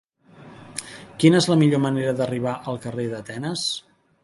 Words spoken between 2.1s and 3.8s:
d'arribar al carrer d'Atenes?